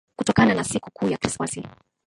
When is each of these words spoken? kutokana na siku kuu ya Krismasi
kutokana 0.17 0.53
na 0.53 0.63
siku 0.63 0.89
kuu 0.93 1.07
ya 1.09 1.17
Krismasi 1.17 1.63